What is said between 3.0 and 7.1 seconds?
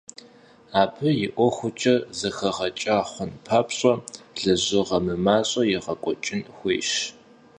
хъун папщӏэ лэжьыгъэ мымащӏэ егъэкӏуэкӏын хуейщ.